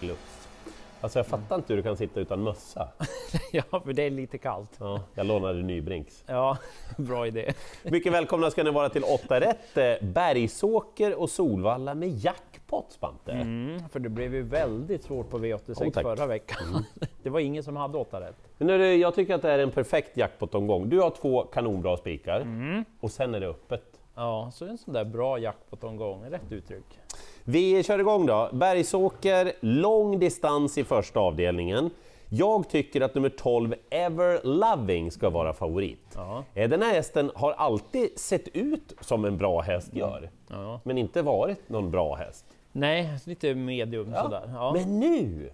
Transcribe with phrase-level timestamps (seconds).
[0.00, 0.48] Lux.
[1.00, 2.88] Alltså jag fattar inte hur du kan sitta utan mössa.
[3.52, 4.70] ja, för det är lite kallt.
[4.78, 6.24] Ja, jag lånade Nybrinks.
[6.26, 6.58] Ja,
[6.96, 7.52] bra idé.
[7.82, 9.76] Mycket välkomna ska ni vara till 8 rätt.
[9.76, 13.32] Eh, Bergsåker och Solvalla med jackpot, Spante.
[13.32, 16.84] Mm, för det blev ju väldigt svårt på V86 Oh, förra veckan.
[17.22, 18.36] Det var ingen som hade åtta rätt.
[18.58, 20.88] Men jag tycker att det är en perfekt jackpot-omgång.
[20.88, 22.46] Du har två kanonbra spikar
[23.00, 24.00] och sen är det öppet.
[24.14, 26.98] Ja, så en sån där bra jackpot-omgång, rätt uttryck.
[27.50, 28.48] Vi kör igång då.
[28.52, 31.90] Bergsåker, lång distans i första avdelningen.
[32.28, 36.12] Jag tycker att nummer 12, Ever Loving, ska vara favorit.
[36.14, 36.44] Ja.
[36.54, 40.80] Eh, Den här hästen har alltid sett ut som en bra häst gör, Ja.
[40.84, 42.44] men inte varit någon bra häst.
[42.72, 44.42] Nej, lite medium sådär.
[44.54, 44.72] Ja.
[44.72, 45.50] Men nu!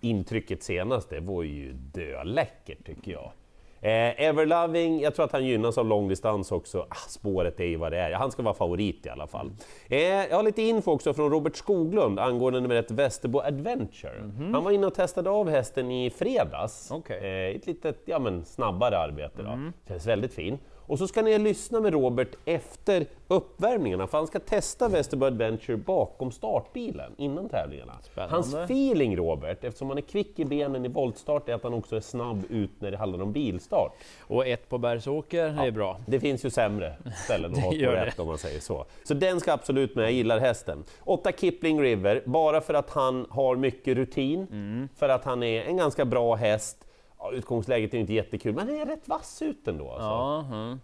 [0.00, 3.30] Intrycket senast, det var ju döläckert tycker jag.
[3.80, 6.86] Eh, Everloving, jag tror att han gynnas av långdistans också.
[6.88, 8.12] Ah, spåret är ju vad det är.
[8.12, 9.50] Han ska vara favorit i alla fall.
[9.88, 14.30] Eh, jag har lite info också från Robert Skoglund angående nummer ett Västerbo Adventure.
[14.52, 16.90] Han var inne och testade av hästen i fredags.
[16.90, 17.48] Okej.
[17.48, 19.42] Eh, ett litet ja, men, snabbare arbete.
[19.42, 19.58] Då.
[19.88, 20.58] Känns väldigt fin.
[20.86, 25.76] Och så ska ni lyssna med Robert efter uppvärmningarna, för han ska testa Västerbo Adventure
[25.76, 27.92] bakom startbilen innan tävlingarna.
[28.02, 28.34] Spännande.
[28.34, 31.96] Hans feeling Robert, eftersom han är kvick i benen i voltstart, är att han också
[31.96, 33.92] är snabb ut när det handlar om bilstart.
[34.20, 36.00] Och ett på Bergsåker, det är bra.
[36.06, 38.84] Det finns ju sämre ställen att ha på rätt om man säger så.
[39.04, 40.84] Så den ska absolut med, jag gillar hästen.
[41.04, 44.88] 8 Kipling River, bara för att han har mycket rutin, Mm.
[44.96, 46.85] för att han är en ganska bra häst.
[47.26, 49.90] Ja, utgångsläget är ju inte jättekul, men han är rätt vass ut ändå.
[49.90, 50.06] Alltså.
[50.06, 50.80] Ja, mm.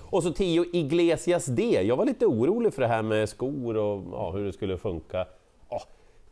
[0.00, 1.82] Och så 10 Iglesias D.
[1.82, 5.26] Jag var lite orolig för det här med skor och ja, hur det skulle funka.
[5.70, 5.82] Ja,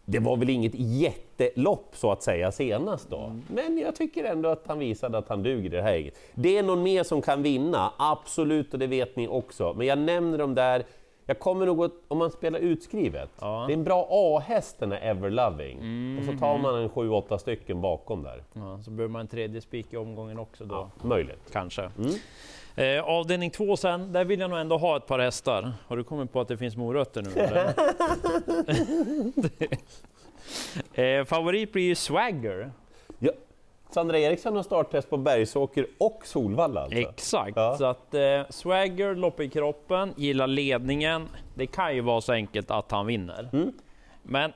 [0.05, 4.67] det var väl inget jättelopp så att säga senast då, men jag tycker ändå att
[4.67, 6.15] han visade att han duger i det här gänget.
[6.35, 9.75] Det är någon mer som kan vinna, absolut, och det vet ni också.
[9.75, 10.85] Men jag nämner dem där.
[11.31, 13.65] Jag kommer nog att, om man spelar utskrivet, Ja.
[13.67, 15.79] det är en bra A-häst den här Everloving.
[16.19, 18.43] Och så tar man en 7-8 stycken bakom där.
[18.53, 20.91] ja, så behöver man en tredje spik i omgången också då.
[21.03, 21.51] Möjligt.
[21.53, 21.91] Kanske.
[22.77, 25.73] Eh, avdelning två sen, där vill jag nog ändå ha ett par hästar.
[25.89, 27.31] Har du kommit på att det finns morötter nu?
[31.03, 32.71] Eh, favorit blir ju Swagger.
[33.91, 36.99] Sandra Eriksson har starttest på Bergsåker och Solvalla alltså.
[36.99, 37.77] Exakt, Ja.
[37.79, 41.29] så att eh, Swagger, lopp i kroppen, gillar ledningen.
[41.55, 43.49] Det kan ju vara så enkelt att han vinner.
[43.53, 43.73] Mm.
[44.23, 44.53] Men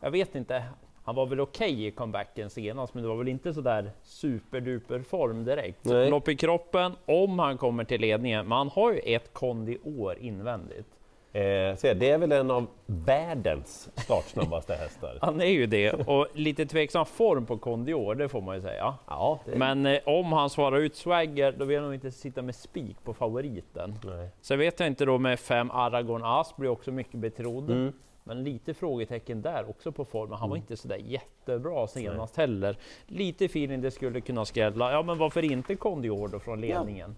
[0.00, 0.62] jag vet inte,
[1.04, 5.00] han var väl okej i comebacken senast, men det var väl inte så där superduper
[5.02, 5.84] form direkt.
[5.84, 6.10] Nej.
[6.10, 10.18] Lopp i kroppen, om han kommer till ledningen, men han har ju ett kondi år
[10.18, 10.88] invändigt.
[11.32, 15.18] Eh, så det är väl en av världens startsnabbaste hästar.
[15.22, 18.94] Han är ju det, och lite tveksam form på kondior, det får man ju säga.
[19.06, 19.56] Ja, det...
[19.56, 22.96] Men eh, om han svarar ut Swagger, då vill jag nog inte sitta med spik
[23.04, 23.94] på favoriten.
[24.04, 24.28] Nej.
[24.40, 27.70] Sen vet jag inte då med fem Aragorn Asp blir också mycket betrodd.
[27.70, 27.92] Mm.
[28.24, 30.38] Men lite frågetecken där också på formen.
[30.38, 32.76] Han var inte sådär jättebra senast heller.
[33.06, 34.92] Lite feeling det skulle kunna skrälla.
[34.92, 37.16] Ja men varför inte Kondior då från ledningen?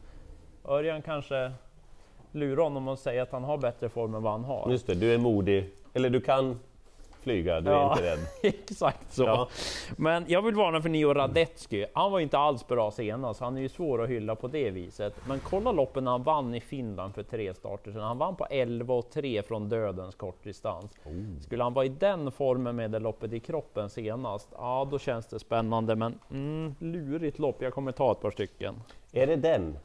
[0.65, 1.53] Örjan kanske
[2.33, 4.71] lurar honom och säger att han har bättre form än vad han har.
[4.71, 5.71] Just det, du är modig.
[5.95, 6.59] Eller du kan
[7.23, 7.93] flyga, du är Ja.
[7.93, 8.19] inte rädd.
[8.43, 9.23] Exakt så.
[9.23, 9.49] Ja.
[9.97, 11.87] Men jag vill varna för Nio Radetzky.
[11.93, 13.41] Han var inte alls bra senast.
[13.41, 15.15] Han är ju svår att hylla på det viset.
[15.29, 18.03] Men kolla loppen han vann i Finland för tre starter sedan.
[18.03, 20.93] Han vann på 11 och 3 från dödens kortdistans.
[21.41, 25.27] Skulle han vara i den formen med det loppet i kroppen senast, ja då känns
[25.27, 25.97] det spännande.
[25.97, 27.63] Men mm, lurigt lopp.
[27.63, 28.75] Jag kommer ta ett par stycken.
[29.13, 29.79] Är det den?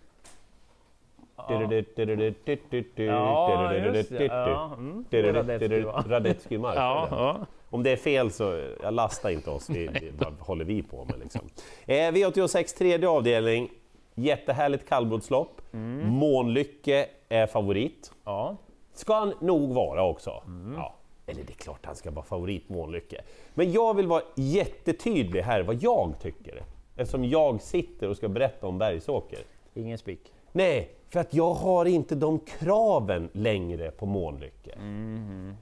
[4.29, 5.06] Ja, mm.
[5.09, 6.03] Det är Radetzky, va?
[6.09, 7.38] Radetzky Mark, Ja, ja.
[7.69, 11.06] Om det är fel så jag lastar inte oss, vi, vi, vad håller vi på
[11.06, 11.41] med liksom?
[11.85, 13.69] Eh, V86 tredje avdelning,
[14.16, 15.62] jättehärligt kallblodslopp.
[16.03, 18.12] Månlycke är favorit.
[18.25, 18.57] ja.
[18.94, 20.44] Ska han nog vara också.
[20.46, 20.73] Mm.
[20.78, 20.96] Ja.
[21.28, 23.22] Eller det är klart han ska vara favorit Månlycke.
[23.53, 26.63] Men jag vill vara jättetydlig här vad jag tycker.
[26.96, 29.40] Eftersom jag sitter och ska berätta om Bergsåker.
[29.73, 30.31] Ingen spik.
[30.52, 34.78] Nej, för att jag har inte de kraven längre på Månlycke.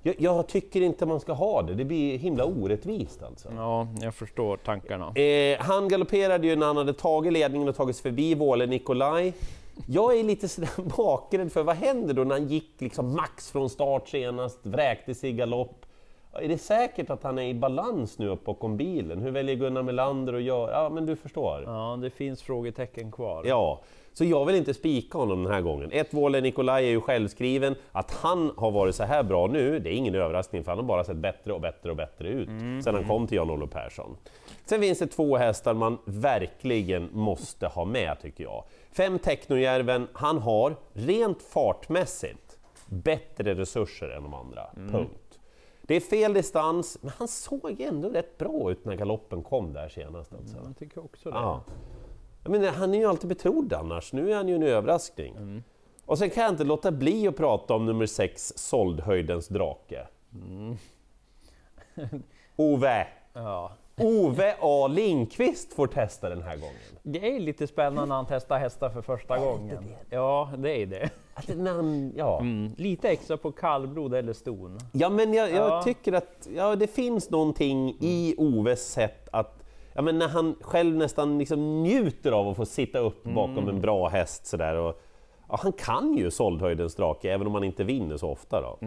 [0.04, 3.50] Jag, jag tycker inte man ska ha det, det blir himla orättvist alltså.
[3.56, 5.12] Ja, jag förstår tankarna.
[5.16, 9.34] Eh, han galopperade ju när han hade tagit ledningen och tagit sig förbi Våle Nikolaj.
[9.88, 13.70] Jag är lite sådär bakrädd för vad händer då när han gick liksom max från
[13.70, 15.86] start senast, vräkte sig i galopp.
[16.34, 19.22] Är det säkert att han är i balans nu upp bakom bilen?
[19.22, 20.84] Hur väljer Gunnar Melander att göra?
[20.84, 21.64] Ja, men du förstår.
[21.66, 23.44] Ja, det finns frågetecken kvar.
[23.46, 23.80] Ja,
[24.14, 25.90] så jag vill inte spika honom den här gången.
[25.92, 27.76] Ett Våle Nikolaj är ju självskriven.
[27.92, 30.86] Att han har varit så här bra nu, det är ingen överraskning för han har
[30.86, 32.50] bara sett bättre och bättre och bättre ut
[32.84, 34.18] sen han kom till Jan-Olof Persson.
[34.66, 38.64] Sen finns det två hästar man verkligen måste ha med tycker jag.
[38.92, 44.62] Fem Technojärven, han har rent fartmässigt bättre resurser än de andra.
[44.92, 45.40] Punkt.
[45.82, 49.90] Det är fel distans, men han såg ändå rätt bra ut när galoppen kom där
[49.90, 50.34] senast.
[50.34, 50.58] Alltså.
[50.66, 51.36] Jag tycker också det.
[51.36, 51.64] Ja.
[52.46, 55.36] Menar, han är ju alltid betrodd annars, nu är han ju en överraskning.
[55.36, 55.64] Mm.
[56.06, 60.08] Och sen kan jag inte låta bli att prata om nummer 6, Soldhöjdens drake.
[60.36, 60.78] Mm.
[62.56, 63.08] Ove!
[63.34, 63.72] Ja.
[63.98, 66.76] Ove A Lindqvist får testa den här gången.
[67.04, 69.96] Det är lite spännande när han testar hästar för första gången.
[70.10, 71.10] Ja, det är det.
[71.56, 72.40] När han, ja.
[72.40, 72.72] Mm.
[72.78, 74.80] Lite extra på kallblod eller ston.
[74.92, 75.84] ja, men jag, jag Ja.
[75.84, 79.63] tycker att ja, det finns någonting i Oves sätt att
[79.94, 83.82] Ja, men när han själv nästan liksom njuter av att få sitta upp bakom en
[83.82, 84.76] bra häst sådär.
[84.76, 85.02] Och,
[85.50, 88.62] ja, han kan ju Soldhöjdens drake, även om han inte vinner så ofta.
[88.62, 88.78] Då.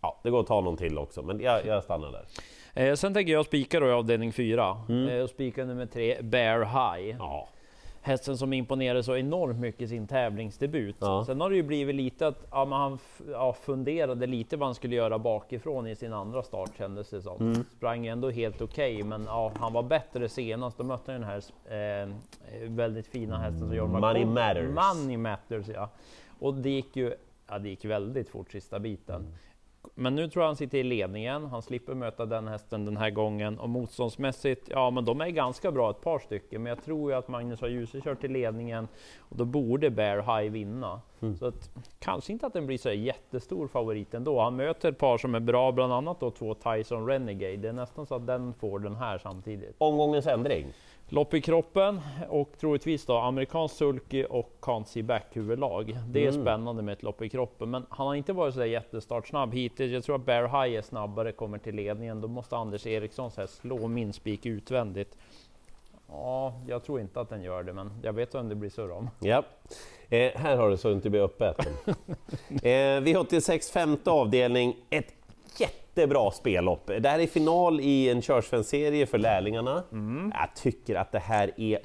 [0.00, 2.26] Ja, det går att ta någon till också, men jag, jag stannar där.
[2.74, 4.76] Eh, sen tänker jag spika då i avdelning 4.
[5.10, 7.16] Eh, och spika nummer 3, Bear High.
[7.18, 7.48] Ja.
[8.04, 10.96] Hästen som imponerade så enormt mycket i sin tävlingsdebut.
[10.98, 11.24] Ja.
[11.24, 12.98] Sen har det ju blivit lite att ja, men han
[13.30, 17.64] ja, funderade lite vad han skulle göra bakifrån i sin andra start kändes det som.
[17.76, 20.78] Sprang ändå helt okej, men ja, han var bättre senast.
[20.78, 21.42] Då mötte han den här
[22.02, 22.08] eh,
[22.68, 24.68] väldigt fina hästen som Jorma Money Matters.
[24.68, 25.90] Money Matters, ja.
[26.38, 27.14] Och det gick ju
[27.48, 29.34] ja, det gick väldigt fort sista biten.
[29.94, 31.46] Men nu tror jag han sitter i ledningen.
[31.46, 35.72] Han slipper möta den hästen den här gången och motståndsmässigt, ja, men de är ganska
[35.72, 36.62] bra ett par stycken.
[36.62, 38.88] Men jag tror ju att Magnus har Djuse kört till ledningen
[39.18, 41.00] och då borde Bear High vinna.
[41.38, 44.40] Så att, kanske inte att den blir så jättestor favorit ändå.
[44.40, 47.56] Han möter ett par som är bra, bland annat då två Tyson Renegade.
[47.56, 49.74] Det är nästan så att den får den här samtidigt.
[49.78, 50.66] Omgångens ändring.
[51.12, 55.98] Lopp i kroppen och troligtvis då amerikansk sulky och see back huvudlag.
[56.08, 56.42] Det är Mm.
[56.42, 59.92] spännande med ett lopp i kroppen, men han har inte varit så där jättestartsnabb hittills.
[59.92, 62.20] Jag tror att Bear High är snabbare, kommer till ledningen.
[62.20, 65.16] Då måste Anders Erikssons häst slå min spik utvändigt.
[66.08, 68.90] Ja, jag tror inte att den gör det, men jag vet vem det blir surr
[68.90, 69.10] om.
[69.20, 69.42] Ja.
[70.08, 71.72] Eh, här har du så det inte blir uppäten.
[72.48, 75.14] eh, V86 femte avdelning, ett
[75.94, 76.86] jättebra spellopp.
[76.86, 79.82] Det här är final i en körsvenserie för lärlingarna.
[80.32, 81.78] Jag tycker att det här är...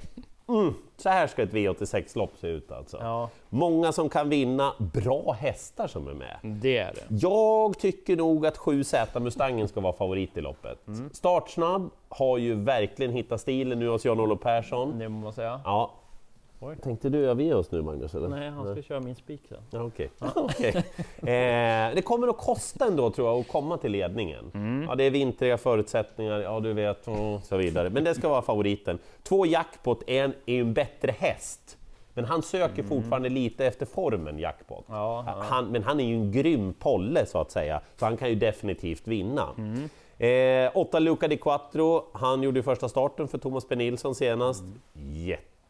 [0.50, 2.98] Mm, så här ska ett V86-lopp se ut alltså.
[3.02, 6.38] Ja, Många som kan vinna, bra hästar som är med.
[6.42, 7.16] det är det.
[7.16, 10.80] Jag tycker nog att 7Z Mustangen ska vara favorit i loppet.
[11.12, 15.00] Startsnabb, har ju verkligen hittat stilen nu hos Jan-Olof Persson.
[15.00, 15.62] Det måste säga.
[15.66, 15.92] Ja.
[16.60, 16.76] Oj.
[16.84, 18.16] Tänkte du överge oss nu Magnus?
[18.16, 18.28] Eller?
[18.28, 19.58] Nej, han ska köra min spik sen.
[19.72, 20.10] Ja, okej.
[20.36, 20.76] Okej.
[21.18, 24.52] eh, det kommer att kosta ändå tror jag att komma till ledningen.
[24.90, 27.90] Ja, det är vintriga förutsättningar, ja du vet och så vidare.
[27.90, 29.00] Men det ska vara favoriten.
[29.24, 31.78] Två jackpot, en är ju en bättre häst.
[32.14, 34.86] Men han söker fortfarande lite efter formen, jackpot.
[34.88, 35.26] Ja.
[35.42, 38.36] Han, men han är ju en grym polle så att säga, så han kan ju
[38.36, 39.48] definitivt vinna.
[40.18, 44.64] Eh, åtta Luca Di Quattro, han gjorde ju första starten för Thomas B Nilsson senast.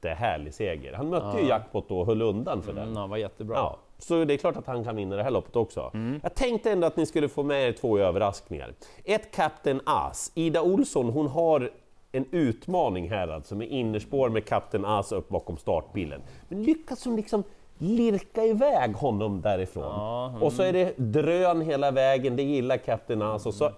[0.07, 0.93] Jättehärlig seger.
[0.93, 2.83] Han mötte ju jackpot då och höll undan för den.
[2.83, 3.55] Mm, han var jättebra.
[3.55, 5.91] Ja, så det är klart att han kan vinna det här loppet också.
[6.23, 8.73] Jag tänkte ändå att ni skulle få med er två överraskningar.
[9.03, 10.31] Ett Captain As.
[10.35, 11.71] Ida Olsson, hon har
[12.11, 16.21] en utmaning här alltså med innerspår med Captain As upp bakom startbilen.
[16.49, 17.43] Men lyckas hon liksom
[17.77, 19.83] lirka iväg honom därifrån?
[19.83, 23.71] Ja, Och så är det drön hela vägen, det gillar Captain As och så...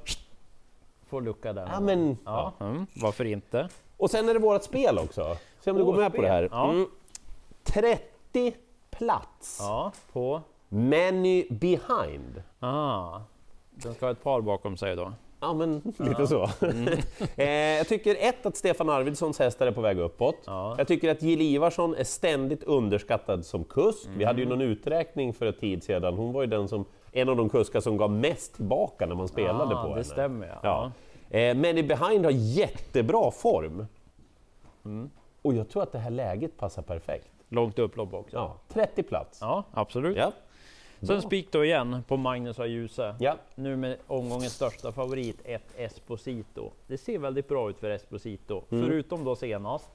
[1.09, 1.69] Får lucka där.
[1.73, 2.53] Ja, men, ja.
[2.59, 3.69] Mm, varför inte?
[3.97, 5.37] Och sen är det vårt spel också.
[5.59, 6.49] Se om du går med på det här.
[6.51, 6.69] ja.
[6.71, 6.85] Mm.
[7.63, 8.53] 30
[8.91, 9.57] plats.
[9.61, 10.41] Ja, på...
[10.71, 12.43] Many behind.
[12.59, 13.19] Ah,
[13.71, 15.13] den ska ha ett par bakom sig då.
[15.39, 16.43] Ja, men lite så.
[17.35, 20.35] eh, jag tycker ett att Stefan Arvidssons hästar är på väg uppåt.
[20.45, 20.75] Ja.
[20.77, 24.09] Jag tycker att Jill Ivarsson är ständigt underskattad som kusk.
[24.17, 26.13] Vi hade ju någon uträkning för ett tid sedan.
[26.13, 29.27] Hon var ju den som, en av de kuskar som gav mest tillbaka när man
[29.27, 30.03] spelade Ah, på det henne.
[30.03, 30.59] stämmer, ja.
[31.31, 31.37] ja.
[31.39, 33.85] Eh, Many behind har jättebra form.
[35.49, 37.31] Och jag tror att det här läget passar perfekt.
[37.47, 38.37] Långt upplopp också.
[38.37, 39.37] Ja, 30 plats.
[39.41, 40.17] Ja, absolut.
[40.17, 40.31] Ja.
[41.01, 43.15] Sen spik då igen på Magnus och Djuse.
[43.19, 43.35] Ja.
[43.55, 46.71] Nu med omgångens största favorit, ett Esposito.
[46.87, 49.89] Det ser väldigt bra ut för Esposito, förutom då senast.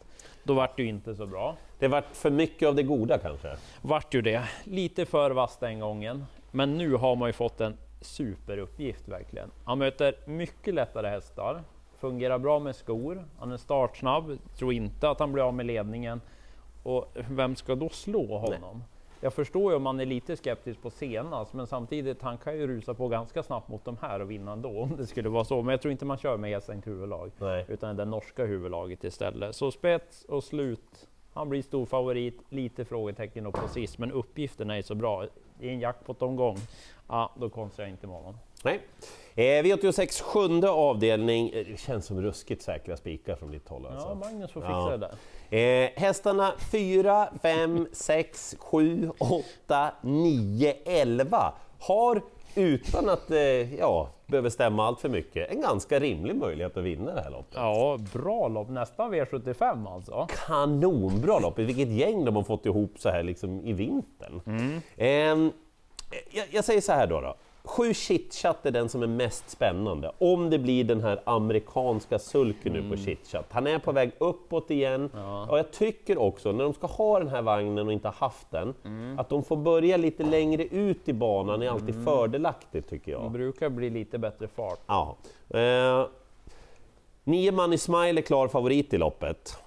[0.45, 1.57] Då vart det ju inte så bra.
[1.79, 3.57] Det vart för mycket av det goda kanske.
[3.83, 4.49] Vart ju det.
[4.65, 6.25] Lite för vass den gången.
[6.51, 9.51] Men nu har man ju fått en superuppgift verkligen.
[9.65, 11.63] Han möter mycket lättare hästar,
[11.99, 16.21] fungerar bra med skor, han är startsnabb, tror inte att han blir av med ledningen.
[16.83, 18.83] Och vem ska då slå honom?
[19.21, 22.67] Jag förstår ju om man är lite skeptisk på senast, men samtidigt, han kan ju
[22.67, 25.63] rusa på ganska snabbt mot de här och vinna ändå om det skulle vara så.
[25.63, 27.65] Men jag tror inte man kör med Esängt huvudlag, Nej.
[27.69, 29.57] utan det norska huvudlaget istället.
[29.57, 31.09] Så spets och slut.
[31.33, 35.27] Han blir stor favorit, lite frågetecken upp på sist, men uppgiften är så bra.
[35.61, 36.57] I en jackpot-omgång,
[37.09, 38.39] ja, då konstrar jag inte med honom.
[38.65, 38.81] Nej.
[39.37, 41.49] Eh, V86 sjunde avdelning.
[41.51, 43.87] Eh, Det känns som ruskigt säkra spikar från ditt håll.
[43.87, 44.09] Alltså.
[44.09, 44.97] Ja, Magnus får fixa Ja.
[44.97, 44.97] det
[45.51, 45.85] där.
[45.85, 52.23] Eh, hästarna 4, 5, 6, 7, 8, 9, 11 har
[52.55, 57.15] utan att eh, ja, behöver stämma allt för mycket, en ganska rimlig möjlighet att vinna
[57.15, 57.55] det här loppet.
[57.55, 58.69] Ja, bra lopp.
[58.69, 60.27] Nästan V75 alltså.
[60.47, 61.59] Kanonbra lopp!
[61.59, 64.81] Vilket gäng de har fått ihop så här liksom i vintern.
[64.97, 65.53] Ehm,
[66.31, 67.21] jag, jag säger så här då.
[67.21, 67.35] då.
[67.77, 72.73] Sju chitchat är den som är mest spännande, om det blir den här amerikanska sulken
[72.73, 73.47] nu på chitchat.
[73.51, 75.11] Han är på väg uppåt igen,
[75.49, 78.51] och jag tycker också, när de ska ha den här vagnen och inte har haft
[78.51, 78.75] den,
[79.19, 83.23] att de får börja lite längre ut i banan är alltid fördelaktigt tycker jag.
[83.23, 84.81] Det brukar bli lite bättre fart.
[84.87, 85.17] Ja.
[85.49, 86.07] Eh,
[87.25, 89.59] nio man i Smile är klar favorit i loppet.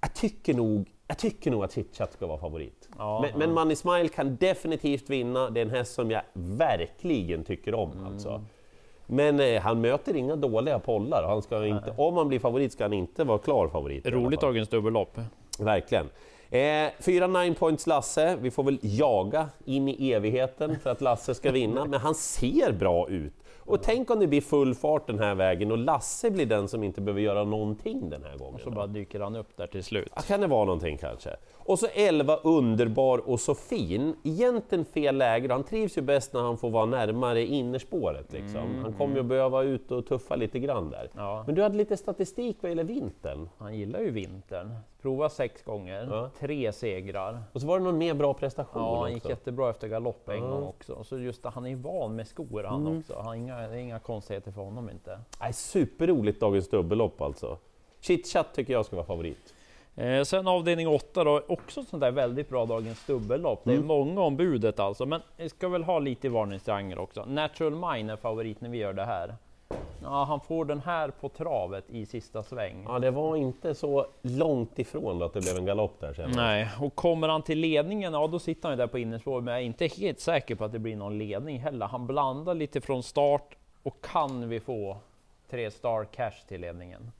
[0.00, 2.88] Jag tycker nog, jag tycker nog att Chitchat ska vara favorit.
[2.98, 7.44] Ja, men, men Money Smile kan definitivt vinna, det är en häst som jag verkligen
[7.44, 7.92] tycker om.
[7.92, 8.06] Mm.
[8.06, 8.44] Alltså.
[9.06, 12.84] Men eh, han möter inga dåliga pollar, han ska inte, om han blir favorit ska
[12.84, 14.06] han inte vara klar favorit.
[14.06, 15.18] Roligt dagens dubbellopp.
[15.58, 16.08] Verkligen.
[16.50, 21.34] Eh, fyra 9 points Lasse, vi får väl jaga in i evigheten för att Lasse
[21.34, 23.32] ska vinna, men han ser bra ut.
[23.66, 26.82] Och tänk om det blir full fart den här vägen och Lasse blir den som
[26.84, 28.60] inte behöver göra någonting den här gången.
[28.64, 28.76] Så då.
[28.76, 30.12] bara dyker han upp där till slut.
[30.16, 31.36] Ja, kan det vara någonting kanske?
[31.56, 34.16] Och så 11 underbar och så fin.
[34.24, 38.32] Egentligen fel läge, han trivs ju bäst när han får vara närmare innerspåret.
[38.32, 38.78] Liksom.
[38.82, 41.10] Han kommer ju behöva ut och tuffa lite grann där.
[41.16, 41.44] Ja.
[41.46, 43.48] Men du hade lite statistik vad gäller vintern.
[43.58, 44.76] Han gillar ju vintern.
[45.04, 46.30] Prova sex gånger, Ja.
[46.40, 47.42] tre segrar.
[47.52, 49.28] Och så var det någon mer bra prestation Ja, han gick också.
[49.28, 51.04] jättebra efter galopp en gång också.
[51.04, 52.98] Så just det, han är van med skor han Mm.
[52.98, 53.14] också.
[53.16, 55.18] Han har inga, det är inga konstigheter för honom inte.
[55.40, 57.58] Nej, superroligt dagens dubbellopp alltså.
[58.00, 59.54] Chitchat tycker jag ska vara favorit.
[59.96, 63.60] Eh, sen avdelning 8 då, också sånt där väldigt bra dagens dubbellopp.
[63.64, 63.86] Det är Mm.
[63.86, 67.24] många om budet alltså, men vi ska väl ha lite varningstriangel också.
[67.24, 69.34] Natural Mine är favorit när vi gör det här.
[70.02, 72.84] Ja, han får den här på travet i sista sväng.
[72.88, 76.30] Ja, det var inte så långt ifrån att det blev en galopp där sen.
[76.36, 79.54] Nej, och kommer han till ledningen, ja då sitter han ju där på innerspår, men
[79.54, 81.86] jag är inte helt säker på att det blir någon ledning heller.
[81.86, 84.96] Han blandar lite från start och kan vi få
[85.50, 87.12] tre star cash till ledningen?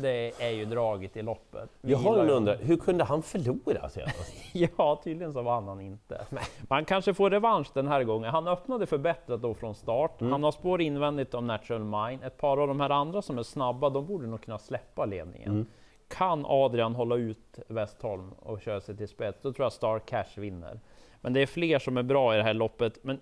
[0.00, 1.70] Det är ju draget i loppet.
[1.80, 4.34] Vi Jag har en undran, hur kunde han förlora senast?
[4.52, 6.26] Ja, tydligen så vann han inte.
[6.68, 8.30] Man kanske får revansch den här gången.
[8.30, 10.20] Han öppnade förbättrat då från start.
[10.20, 10.32] Mm.
[10.32, 12.26] Han har spår invändigt om Natural Mine.
[12.26, 15.50] Ett par av de här andra som är snabba, de borde nog kunna släppa ledningen.
[15.50, 15.66] Mm.
[16.08, 20.40] Kan Adrian hålla ut Westholm och köra sig till spets, då tror jag Star Cash
[20.40, 20.80] vinner.
[21.20, 23.04] Men det är fler som är bra i det här loppet.
[23.04, 23.20] Men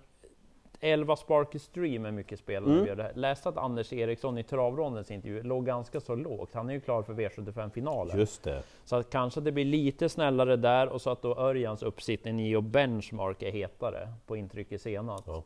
[0.79, 2.71] 11 Sparky Stream är mycket spelare.
[2.71, 2.83] Mm.
[2.83, 3.13] vi gör det här.
[3.15, 6.53] Läste att Anders Eriksson i travrondens intervju låg ganska så lågt.
[6.53, 8.17] Han är ju klar för V75-finalen.
[8.17, 8.63] Just det.
[8.85, 12.55] Så att kanske det blir lite snällare där och så att då Örjans uppsittning i
[12.55, 15.27] och benchmark är hetare på intrycket senast.
[15.27, 15.43] Ja.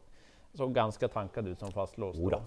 [0.53, 2.19] Såg ganska tankad ut som fastlåst.
[2.19, 2.41] Då.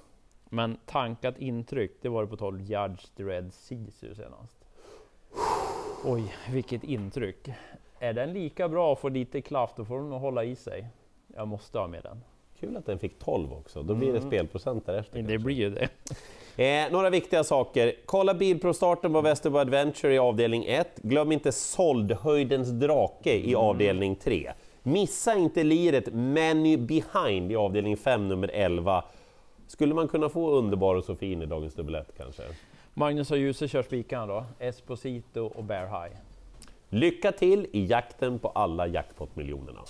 [0.49, 4.65] Men tankat intryck, det var det på 12 Judge Dread Sisu senast.
[6.05, 7.49] Oj, vilket intryck!
[7.99, 10.89] Är den lika bra och får lite klaff, då får den nog hålla i sig.
[11.27, 12.21] Jag måste ha med den.
[12.63, 15.17] Kul att den fick 12 också, då blir det spelprocent därefter.
[15.17, 15.39] Det kanske.
[15.39, 15.89] blir ju det.
[16.57, 17.93] Eh, några viktiga saker.
[18.07, 20.89] Kolla bilprovstarten på Västerbo Adventure i avdelning 1.
[21.03, 24.53] Glöm inte såldhöjdens drake i avdelning 3.
[24.83, 29.05] Missa inte liret Many Behind i avdelning 5, nummer 11.
[29.67, 32.43] Skulle man kunna få Underbar och så fin i dagens dubbelett kanske?
[32.95, 34.45] Magnus och Djuse kör spikarna då.
[34.59, 36.17] Esposito och Bear High.
[36.89, 39.81] Lycka till i jakten på alla jackpot-miljonerna!